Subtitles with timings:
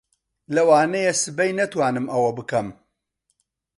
[0.55, 2.67] لەوانەیە سبەی نەتوانم ئەوە بکەم.